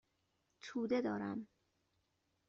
توده 0.61 1.01
دارم. 1.01 1.47